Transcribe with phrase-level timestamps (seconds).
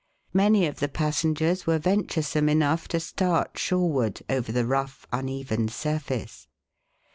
[0.33, 6.47] Many of the passengers were venturesome enough to start shoreward over the rough, uneven surface.